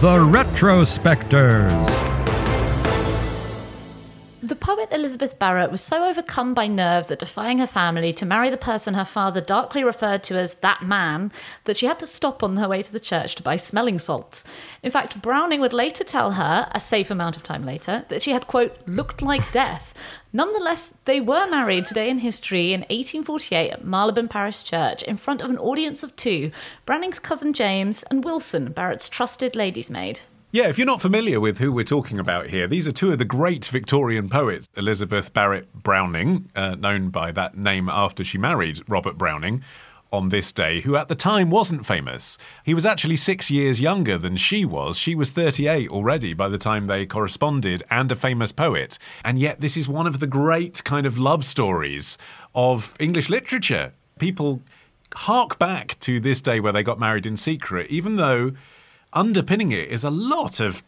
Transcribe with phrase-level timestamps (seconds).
[0.00, 2.13] the Retrospectors.
[4.44, 8.50] The poet Elizabeth Barrett was so overcome by nerves at defying her family to marry
[8.50, 11.32] the person her father darkly referred to as that man
[11.64, 14.44] that she had to stop on her way to the church to buy smelling salts.
[14.82, 18.32] In fact, Browning would later tell her, a safe amount of time later, that she
[18.32, 19.94] had, quote, looked like death.
[20.30, 25.40] Nonetheless, they were married today in history in 1848 at Marylebone Parish Church in front
[25.40, 26.50] of an audience of two
[26.84, 30.20] Browning's cousin James and Wilson, Barrett's trusted lady's maid.
[30.54, 33.18] Yeah, if you're not familiar with who we're talking about here, these are two of
[33.18, 34.68] the great Victorian poets.
[34.76, 39.64] Elizabeth Barrett Browning, uh, known by that name after she married Robert Browning
[40.12, 42.38] on this day, who at the time wasn't famous.
[42.64, 44.96] He was actually six years younger than she was.
[44.96, 48.96] She was 38 already by the time they corresponded and a famous poet.
[49.24, 52.16] And yet, this is one of the great kind of love stories
[52.54, 53.92] of English literature.
[54.20, 54.62] People
[55.16, 58.52] hark back to this day where they got married in secret, even though
[59.14, 60.82] underpinning it is a lot of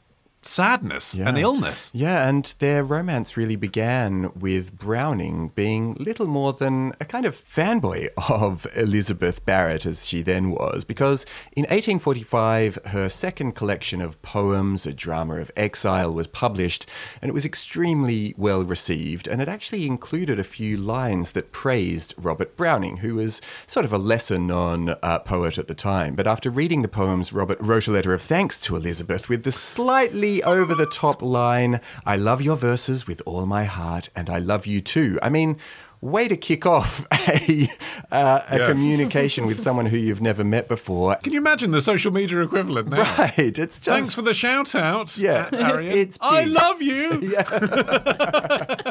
[0.47, 1.91] sadness and illness.
[1.95, 7.45] Yeah, and their romance really began with Browning being little more than a kind of
[7.45, 14.21] fanboy of Elizabeth Barrett, as she then was, because in 1845, her second collection of
[14.23, 16.87] poems, A Drama of Exile, was published,
[17.21, 22.15] and it was extremely well received, and it actually included a few lines that praised
[22.17, 26.15] Robert Browning, who was sort of a lesser known uh, poet at the time.
[26.15, 29.53] But after reading the poems, Robert wrote a letter of thanks to Elizabeth with the
[29.53, 34.39] slightly over the top line I love your verses with all my heart, and I
[34.39, 35.19] love you too.
[35.23, 35.57] I mean,
[36.01, 37.69] way to kick off a,
[38.13, 38.69] uh, a Yeah.
[38.69, 41.17] communication with someone who you've never met before.
[41.17, 43.03] Can you imagine the social media equivalent now?
[43.19, 43.85] Right, it's just.
[43.85, 45.17] Thanks for the shout out.
[45.17, 47.33] Yeah, it's I love you.
[47.47, 48.83] And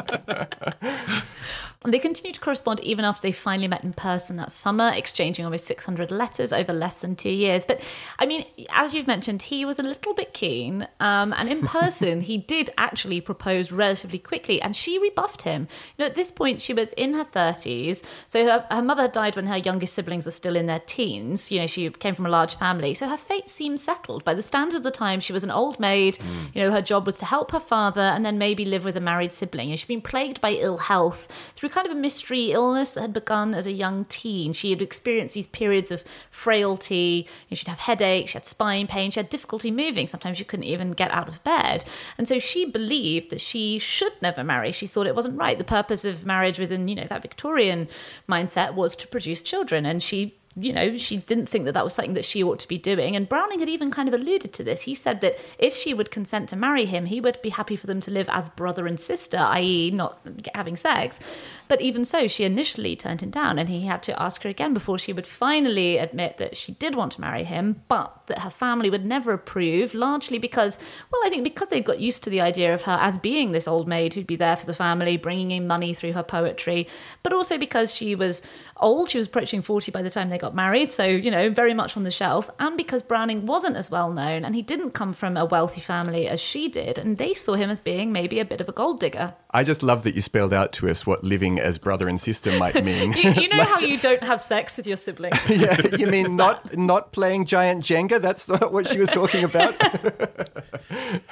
[1.92, 5.66] they continued to correspond even after they finally met in person that summer, exchanging almost
[5.66, 7.64] 600 letters over less than two years.
[7.64, 7.80] But
[8.18, 10.88] I mean, as you've mentioned, he was a little bit keen.
[11.00, 15.68] Um, and in person, he did actually propose relatively quickly, and she rebuffed him.
[15.96, 18.02] You know, at this point, she was in her 30s.
[18.28, 21.50] So her, her mother died when her youngest siblings were still in their teens.
[21.50, 22.94] You know, she came from a large family.
[22.94, 24.24] So her fate seemed settled.
[24.24, 26.18] By the standards of the time, she was an old maid.
[26.54, 29.00] You know, her job was to help her father and then maybe live with a
[29.00, 29.68] married sibling.
[29.68, 33.02] You know, she'd been plagued by ill health through kind of a mystery illness that
[33.02, 34.54] had begun as a young teen.
[34.54, 37.28] She had experienced these periods of frailty.
[37.48, 40.06] You know, she'd have headaches, she had spine pain, she had difficulty moving.
[40.06, 41.84] Sometimes she couldn't even get out of bed.
[42.16, 44.72] And so she believed that she should never marry.
[44.72, 45.58] She thought it wasn't right.
[45.58, 47.88] The purpose of marriage within, you know, that Victorian
[48.26, 49.84] mindset was to produce children.
[49.84, 52.68] And she you know, she didn't think that that was something that she ought to
[52.68, 53.14] be doing.
[53.14, 54.82] And Browning had even kind of alluded to this.
[54.82, 57.86] He said that if she would consent to marry him, he would be happy for
[57.86, 60.18] them to live as brother and sister, i.e., not
[60.54, 61.20] having sex.
[61.68, 64.72] But even so, she initially turned him down, and he had to ask her again
[64.72, 68.50] before she would finally admit that she did want to marry him, but that her
[68.50, 70.78] family would never approve, largely because,
[71.12, 73.68] well, I think because they'd got used to the idea of her as being this
[73.68, 76.88] old maid who'd be there for the family, bringing in money through her poetry,
[77.22, 78.42] but also because she was
[78.78, 79.10] old.
[79.10, 81.96] She was approaching 40 by the time they got married, so, you know, very much
[81.96, 82.50] on the shelf.
[82.58, 86.28] And because Browning wasn't as well known and he didn't come from a wealthy family
[86.28, 89.00] as she did, and they saw him as being maybe a bit of a gold
[89.00, 89.34] digger.
[89.50, 92.58] I just love that you spelled out to us what living as brother and sister
[92.58, 93.12] might mean.
[93.12, 95.38] You, you know how you don't have sex with your siblings?
[95.48, 98.20] yeah, you mean not not playing giant Jenga?
[98.20, 99.74] That's not what she was talking about.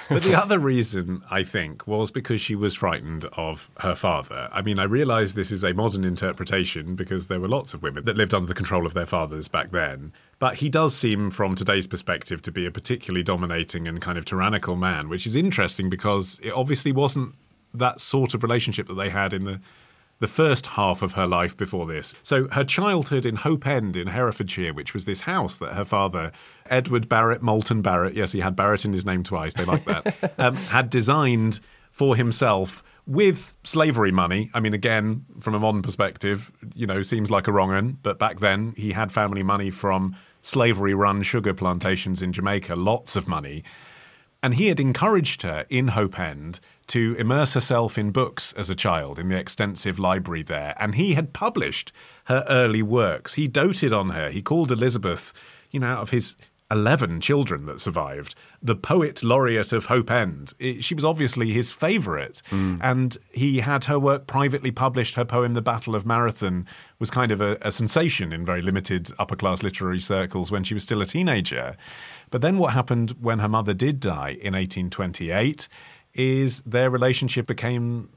[0.08, 4.48] But the other reason, I think, was because she was frightened of her father.
[4.52, 8.04] I mean, I realise this is a modern interpretation because there were lots of women
[8.04, 10.12] that lived under the control of their fathers back then.
[10.38, 14.24] But he does seem, from today's perspective, to be a particularly dominating and kind of
[14.24, 17.34] tyrannical man, which is interesting because it obviously wasn't
[17.72, 19.60] that sort of relationship that they had in the
[20.24, 22.14] the first half of her life before this.
[22.22, 26.32] So her childhood in Hope End in Herefordshire, which was this house that her father,
[26.70, 30.34] Edward Barrett, Moulton Barrett, yes, he had Barrett in his name twice, they like that,
[30.38, 31.60] um, had designed
[31.92, 34.50] for himself with slavery money.
[34.54, 38.18] I mean, again, from a modern perspective, you know, seems like a wrong un, but
[38.18, 43.28] back then he had family money from slavery run sugar plantations in Jamaica, lots of
[43.28, 43.62] money.
[44.44, 48.74] And he had encouraged her in Hope End to immerse herself in books as a
[48.74, 50.74] child in the extensive library there.
[50.78, 51.92] And he had published
[52.24, 53.32] her early works.
[53.34, 54.28] He doted on her.
[54.28, 55.32] He called Elizabeth,
[55.70, 56.36] you know, out of his
[56.70, 60.52] 11 children that survived, the poet laureate of Hope End.
[60.58, 62.40] It- she was obviously his favourite.
[62.50, 65.14] And he had her work privately published.
[65.14, 66.66] Her poem, The Battle of Marathon,
[66.98, 70.74] was kind of a, a sensation in very limited upper class literary circles when she
[70.74, 71.76] was still a teenager.
[72.30, 75.68] But then what happened when her mother did die in 1828
[76.14, 78.08] is their relationship became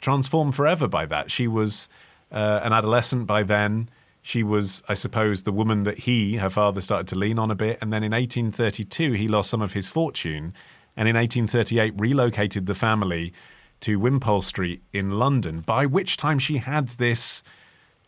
[0.00, 1.30] transformed forever by that.
[1.30, 1.88] She was
[2.30, 3.88] uh, an adolescent by then.
[4.26, 7.54] She was, I suppose, the woman that he, her father, started to lean on a
[7.54, 7.78] bit.
[7.82, 10.54] And then in 1832, he lost some of his fortune.
[10.96, 13.34] And in 1838, relocated the family
[13.80, 17.42] to Wimpole Street in London, by which time she had this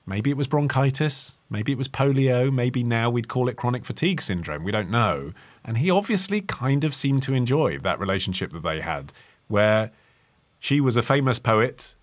[0.06, 4.22] maybe it was bronchitis, maybe it was polio, maybe now we'd call it chronic fatigue
[4.22, 4.64] syndrome.
[4.64, 5.32] We don't know.
[5.64, 9.12] And he obviously kind of seemed to enjoy that relationship that they had,
[9.48, 9.90] where
[10.58, 11.95] she was a famous poet,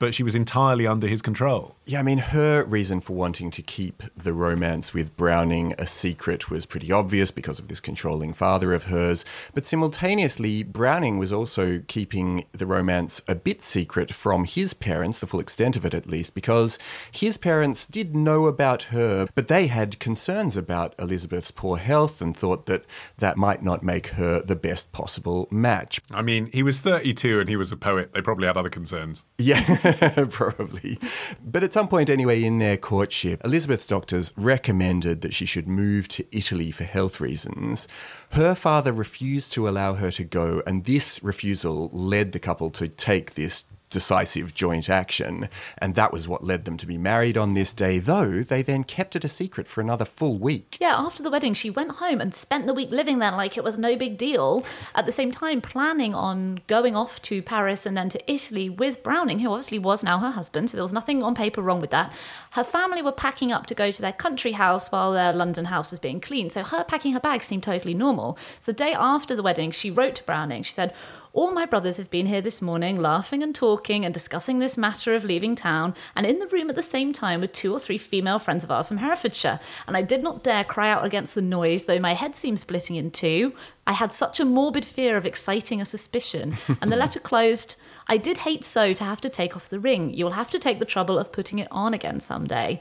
[0.00, 1.76] but she was entirely under his control.
[1.84, 6.50] Yeah, I mean, her reason for wanting to keep the romance with Browning a secret
[6.50, 9.24] was pretty obvious because of this controlling father of hers.
[9.54, 15.26] But simultaneously, Browning was also keeping the romance a bit secret from his parents, the
[15.26, 16.78] full extent of it at least, because
[17.12, 22.34] his parents did know about her, but they had concerns about Elizabeth's poor health and
[22.34, 22.86] thought that
[23.18, 26.00] that might not make her the best possible match.
[26.10, 28.14] I mean, he was 32 and he was a poet.
[28.14, 29.24] They probably had other concerns.
[29.36, 29.60] Yeah,
[30.30, 30.98] probably.
[31.44, 36.08] But at some point, anyway, in their courtship, Elizabeth's doctors recommended that she should move
[36.08, 37.88] to Italy for health reasons.
[38.30, 42.88] Her father refused to allow her to go, and this refusal led the couple to
[42.88, 45.48] take this decisive joint action,
[45.78, 48.84] and that was what led them to be married on this day, though they then
[48.84, 50.78] kept it a secret for another full week.
[50.80, 53.64] Yeah, after the wedding, she went home and spent the week living there like it
[53.64, 54.64] was no big deal.
[54.94, 59.02] At the same time, planning on going off to Paris and then to Italy with
[59.02, 60.70] Browning, who obviously was now her husband.
[60.70, 62.12] So there was nothing on paper wrong with that.
[62.52, 65.90] Her family were packing up to go to their country house while their London house
[65.90, 66.52] was being cleaned.
[66.52, 68.38] So her packing her bags seemed totally normal.
[68.60, 70.62] So the day after the wedding, she wrote to Browning.
[70.62, 70.94] She said,
[71.32, 75.14] all my brothers have been here this morning, laughing and talking and discussing this matter
[75.14, 77.98] of leaving town, and in the room at the same time with two or three
[77.98, 79.60] female friends of ours from Herefordshire.
[79.86, 82.96] And I did not dare cry out against the noise, though my head seemed splitting
[82.96, 83.52] in two.
[83.90, 86.56] I had such a morbid fear of exciting a suspicion.
[86.80, 87.74] And the letter closed.
[88.06, 90.14] I did hate so to have to take off the ring.
[90.14, 92.78] You'll have to take the trouble of putting it on again someday.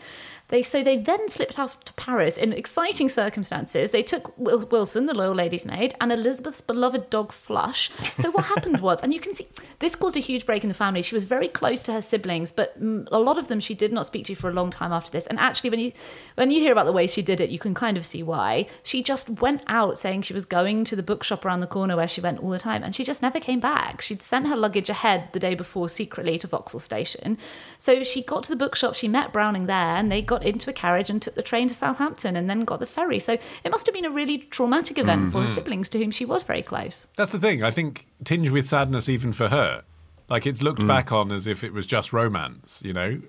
[0.50, 3.92] They so they then slipped off to Paris in exciting circumstances.
[3.92, 7.92] They took Wilson, the loyal lady's maid, and Elizabeth's beloved dog Flush.
[8.18, 9.48] So what happened was, and you can see
[9.78, 11.04] this caused a huge break in the family.
[11.04, 13.94] She was very close to her siblings, but mm, a lot of them she did
[13.94, 15.28] not speak to for a long time after this.
[15.28, 15.92] And actually, when you
[16.34, 18.66] when you hear about the way she did it, you can kind of see why.
[18.82, 22.10] She just went out saying she was going to the bookshop around the corner where
[22.10, 24.02] she went all the time, and she just never came back.
[24.02, 27.38] She'd sent her luggage ahead the day before secretly to Vauxhall Station.
[27.80, 30.74] So she got to the bookshop, she met Browning there, and they got into a
[30.74, 33.18] carriage and took the train to Southampton and then got the ferry.
[33.20, 35.56] So it must have been a really traumatic event for her mm-hmm.
[35.56, 37.08] siblings to whom she was very close.
[37.16, 37.64] That's the thing.
[37.64, 39.84] I think tinged with sadness even for her.
[40.28, 40.88] Like it's looked mm.
[40.88, 43.22] back on as if it was just romance, you know?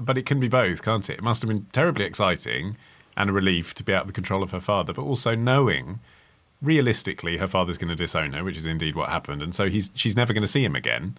[0.00, 1.18] But it can be both, can't it?
[1.18, 2.76] It must have been terribly exciting
[3.16, 6.00] and a relief to be out of the control of her father, but also knowing
[6.62, 9.42] realistically her father's going to disown her, which is indeed what happened.
[9.42, 11.18] And so he's she's never going to see him again.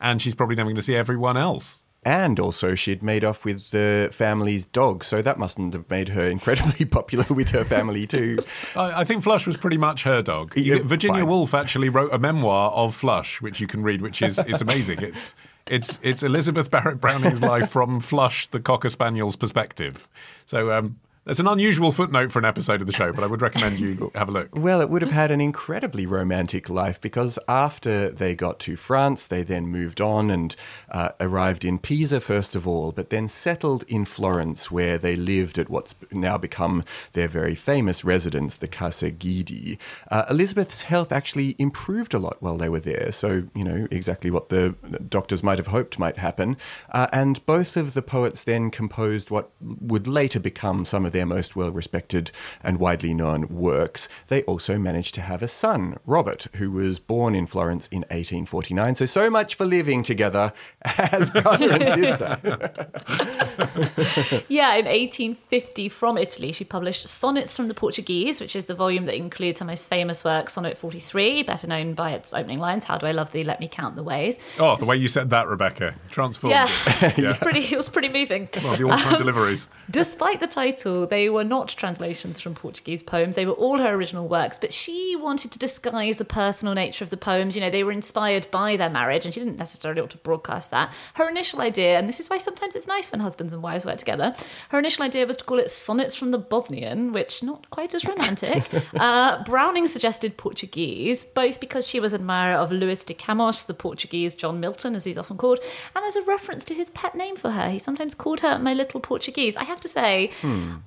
[0.00, 1.82] And she's probably never going to see everyone else.
[2.04, 6.26] And also, she'd made off with the family's dog, so that mustn't have made her
[6.26, 8.38] incredibly popular with her family, too.
[8.76, 10.52] I, I think Flush was pretty much her dog.
[10.56, 11.28] Yeah, Virginia fine.
[11.28, 14.98] Woolf actually wrote a memoir of Flush, which you can read, which is it's amazing.
[15.12, 15.34] It's
[15.68, 20.08] it's it's Elizabeth Barrett Browning's life from Flush, the cocker spaniel's perspective.
[20.44, 23.42] So um, It's an unusual footnote for an episode of the show, but I would
[23.42, 24.48] recommend you have a look.
[24.56, 29.24] Well, it would have had an incredibly romantic life because after they got to France,
[29.26, 30.56] they then moved on and
[30.90, 35.58] uh, arrived in Pisa first of all, but then settled in Florence, where they lived
[35.58, 39.78] at what's now become their very famous residence, the Casa Guidi.
[40.10, 44.32] Uh, Elizabeth's health actually improved a lot while they were there, so, you know, exactly
[44.32, 44.74] what the
[45.08, 46.56] doctors might have hoped might happen.
[46.90, 51.26] Uh, and both of the poets then composed what would later become some of their
[51.26, 52.30] most well respected
[52.62, 54.08] and widely known works.
[54.28, 58.96] They also managed to have a son, Robert, who was born in Florence in 1849.
[58.96, 60.52] So, so much for living together
[60.82, 62.38] as brother and sister.
[64.48, 69.06] Yeah, in 1850 from Italy, she published Sonnets from the Portuguese, which is the volume
[69.06, 72.98] that includes her most famous work, Sonnet 43, better known by its opening lines, How
[72.98, 74.38] do I love thee, let me count the ways.
[74.58, 77.18] Oh, the way you said that, Rebecca, transformed Yeah, it.
[77.18, 78.48] it's pretty, it was pretty moving.
[78.62, 79.68] Well, the all-time um, deliveries.
[79.90, 83.36] Despite the title, they were not translations from Portuguese poems.
[83.36, 87.10] They were all her original works, but she wanted to disguise the personal nature of
[87.10, 87.54] the poems.
[87.54, 90.70] You know, they were inspired by their marriage, and she didn't necessarily want to broadcast
[90.70, 90.92] that.
[91.14, 93.98] Her initial idea, and this is why sometimes it's nice when husbands and wives work
[93.98, 94.34] together,
[94.70, 98.04] her initial idea was to call it Sonnets from the Bosnian, which not quite as
[98.04, 98.68] romantic.
[98.98, 103.74] uh, Browning suggested Portuguese, both because she was an admirer of Luis de Camões, the
[103.74, 105.58] Portuguese John Milton, as he's often called,
[105.94, 107.70] and as a reference to his pet name for her.
[107.70, 109.56] He sometimes called her my little Portuguese.
[109.56, 110.30] I have to say,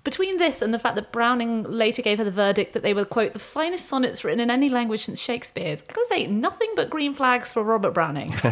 [0.03, 3.05] between this and the fact that Browning later gave her the verdict that they were,
[3.05, 6.89] quote, the finest sonnets written in any language since Shakespeare's, I gotta say, nothing but
[6.89, 8.33] green flags for Robert Browning.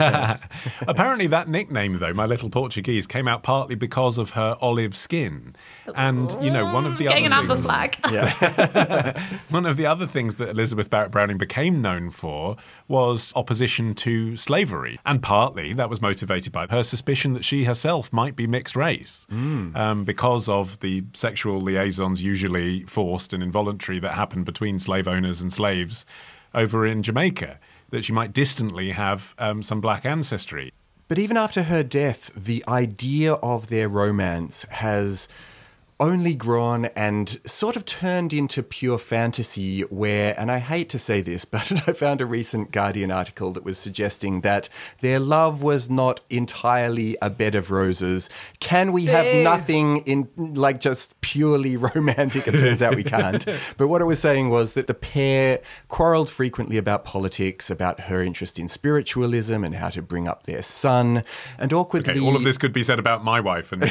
[0.88, 5.56] Apparently, that nickname, though, my little Portuguese, came out partly because of her olive skin.
[5.96, 9.18] And, you know, one of the Getting an other amber things, flag.
[9.50, 12.56] one of the other things that Elizabeth Barrett Browning became known for
[12.88, 15.00] was opposition to slavery.
[15.06, 19.26] And partly that was motivated by her suspicion that she herself might be mixed race
[19.30, 25.42] um, because of the sexual liaisons, usually forced and involuntary, that happened between slave owners
[25.42, 26.06] and slaves
[26.54, 27.60] over in Jamaica.
[27.90, 30.74] That she might distantly have um, some black ancestry.
[31.08, 35.28] But even after her death, the idea of their romance has
[36.04, 41.22] only grown and sort of turned into pure fantasy where and I hate to say
[41.22, 44.68] this but I found a recent Guardian article that was suggesting that
[45.00, 48.30] their love was not entirely a bed of roses
[48.60, 53.46] can we have nothing in like just purely romantic it turns out we can't
[53.78, 58.22] but what it was saying was that the pair quarreled frequently about politics about her
[58.22, 61.24] interest in spiritualism and how to bring up their son
[61.58, 63.84] and awkwardly Okay, all of this could be said about my wife and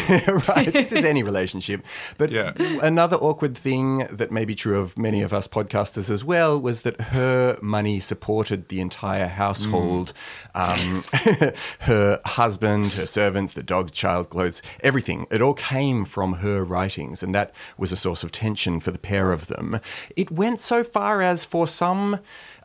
[0.49, 0.73] right.
[0.73, 1.85] This is any relationship.
[2.19, 2.53] But Yeah.
[2.83, 6.83] another awkward thing that may be true of many of us podcasters as well was
[6.83, 10.13] that her money supported the entire household.
[10.55, 11.05] Um,
[11.81, 15.27] her husband, her servants, the dog, child clothes, everything.
[15.31, 18.99] It all came from her writings, and that was a source of tension for the
[18.99, 19.81] pair of them.
[20.17, 22.19] It went so far as for some.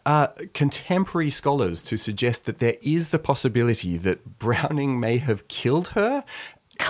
[0.06, 5.90] Uh, contemporary scholars to suggest that there is the possibility that Browning may have killed
[5.90, 6.24] her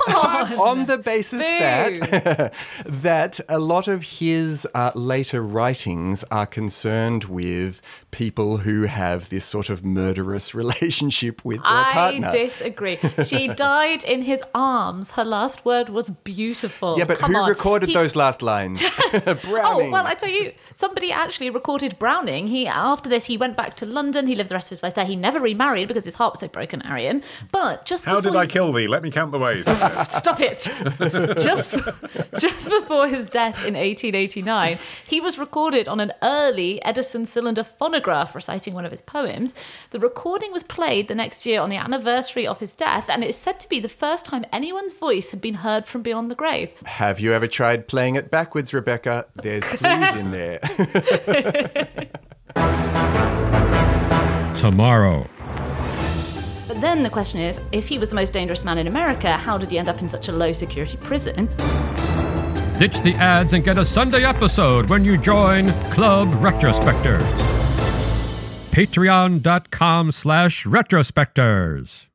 [0.05, 0.53] Come on.
[0.79, 1.59] on the basis Boo.
[1.59, 2.53] that
[2.85, 9.45] that a lot of his uh, later writings are concerned with people who have this
[9.45, 12.27] sort of murderous relationship with their I partner.
[12.27, 12.97] I disagree.
[13.25, 15.11] She died in his arms.
[15.11, 16.97] Her last word was beautiful.
[16.97, 17.49] yeah, but Come who on.
[17.49, 18.81] recorded He- those last lines?
[18.81, 19.23] Browning.
[19.27, 19.91] Oh Browning.
[19.91, 22.47] well, I tell you, somebody actually recorded Browning.
[22.47, 24.27] He after this, he went back to London.
[24.27, 25.05] He lived the rest of his life there.
[25.05, 27.23] He never remarried because his heart was so broken, Arion.
[27.51, 28.87] But just How did I kill thee?
[28.87, 29.65] Let me count the ways.
[30.09, 30.67] Stop it!
[31.39, 31.73] just,
[32.39, 38.35] just before his death in 1889, he was recorded on an early Edison cylinder phonograph
[38.35, 39.53] reciting one of his poems.
[39.91, 43.29] The recording was played the next year on the anniversary of his death, and it
[43.29, 46.35] is said to be the first time anyone's voice had been heard from beyond the
[46.35, 46.71] grave.
[46.85, 49.25] have you ever tried playing it backwards, Rebecca?
[49.35, 50.59] There's clues in there.
[54.55, 55.27] Tomorrow.
[56.79, 59.71] Then the question is if he was the most dangerous man in America, how did
[59.71, 61.47] he end up in such a low security prison?
[62.77, 67.25] Ditch the ads and get a Sunday episode when you join Club Retrospectors.
[68.69, 72.07] Patreon.com slash retrospectors.